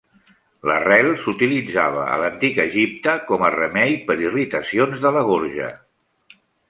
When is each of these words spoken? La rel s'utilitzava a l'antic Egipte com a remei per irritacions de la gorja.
La 0.69 0.75
rel 0.83 1.09
s'utilitzava 1.25 2.07
a 2.15 2.17
l'antic 2.23 2.57
Egipte 2.65 3.15
com 3.29 3.45
a 3.45 3.51
remei 3.57 3.93
per 4.09 4.17
irritacions 4.29 5.05
de 5.05 5.13
la 5.19 5.23
gorja. 5.29 5.69